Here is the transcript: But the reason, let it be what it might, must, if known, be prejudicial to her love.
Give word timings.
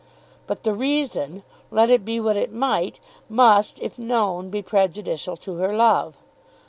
But 0.47 0.63
the 0.63 0.73
reason, 0.73 1.43
let 1.69 1.91
it 1.91 2.03
be 2.03 2.19
what 2.19 2.35
it 2.35 2.51
might, 2.51 2.99
must, 3.29 3.77
if 3.79 3.99
known, 3.99 4.49
be 4.49 4.63
prejudicial 4.63 5.37
to 5.37 5.57
her 5.57 5.75
love. 5.77 6.15